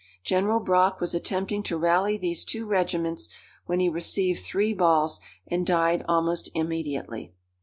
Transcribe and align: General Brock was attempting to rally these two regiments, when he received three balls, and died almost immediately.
General 0.23 0.59
Brock 0.59 0.99
was 0.99 1.13
attempting 1.13 1.61
to 1.61 1.77
rally 1.77 2.17
these 2.17 2.43
two 2.43 2.65
regiments, 2.65 3.29
when 3.67 3.79
he 3.79 3.87
received 3.87 4.43
three 4.43 4.73
balls, 4.73 5.19
and 5.45 5.63
died 5.63 6.03
almost 6.09 6.49
immediately. 6.55 7.35